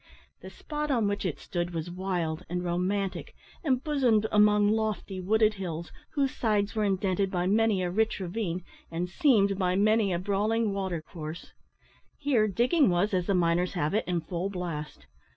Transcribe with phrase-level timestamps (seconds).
[0.41, 5.91] The spot on which it stood was wild and romantic, embosomed among lofty wooded hills,
[6.13, 10.73] whose sides were indented by many a rich ravine, and seamed by many a brawling
[10.73, 11.51] water course.
[12.17, 15.05] Here digging was, as the miners have it, in full blast.